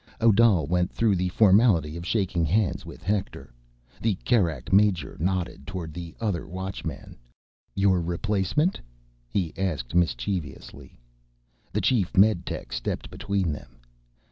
[0.19, 3.53] Odal went through the formality of shaking hands with Hector.
[4.01, 7.17] The Kerak major nodded toward the other Watchman.
[7.75, 8.81] "Your replacement?"
[9.29, 10.97] he asked mischievously.
[11.71, 13.77] The chief meditech stepped between them.